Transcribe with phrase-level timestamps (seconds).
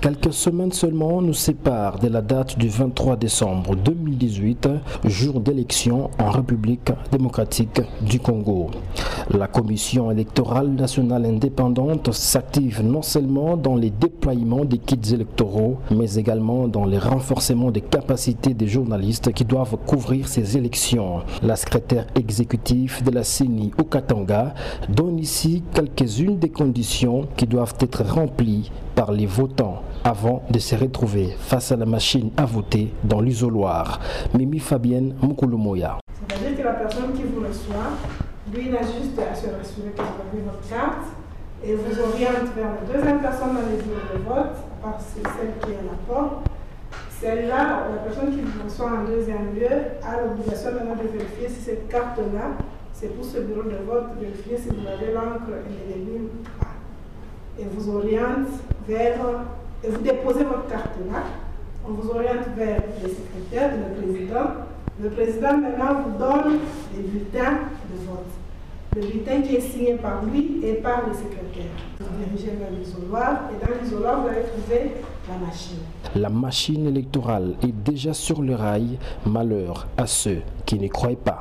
[0.00, 4.68] Quelques semaines seulement nous séparent de la date du 23 décembre 2018,
[5.04, 8.70] jour d'élection en République démocratique du Congo.
[9.28, 16.14] La Commission électorale nationale indépendante s'active non seulement dans les déploiements des kits électoraux, mais
[16.14, 21.20] également dans le renforcement des capacités des journalistes qui doivent couvrir ces élections.
[21.42, 24.54] La secrétaire exécutive de la CENI au Katanga
[24.88, 30.74] donne ici quelques-unes des conditions qui doivent être remplies par les votants avant de se
[30.74, 34.00] retrouver face à la machine à voter dans l'isoloir.
[34.36, 35.98] Mimi Fabienne Mukulumoya.
[36.28, 37.96] C'est-à-dire que la personne qui vous reçoit,
[38.52, 41.06] lui, il a juste à se rassurer que vous avez votre carte
[41.64, 45.52] et vous oriente vers la deuxième personne dans les bureaux de vote, à part celle
[45.60, 46.46] qui est à la porte.
[47.20, 49.68] Celle-là, la personne qui vous reçoit en deuxième lieu,
[50.02, 52.56] a l'obligation maintenant de vérifier si cette carte-là,
[52.94, 56.66] c'est pour ce bureau de vote, vérifier si vous avez l'encre indélébile ou pas.
[57.58, 58.48] Et vous oriente
[58.88, 59.18] vers
[59.82, 61.22] et vous déposez votre carte là,
[61.88, 64.50] on vous oriente vers le secrétaire, le président.
[65.02, 66.58] Le président maintenant vous donne
[66.94, 68.39] les bulletins de vote.
[68.96, 71.70] Le bulletin qui est signé par lui et par le secrétaire.
[72.00, 74.92] Vous dirigez vers l'isoloir et dans l'isoloir, vous allez trouver
[75.28, 75.78] la machine.
[76.16, 78.98] La machine électorale est déjà sur le rail.
[79.24, 81.38] Malheur à ceux qui n'y croient pas.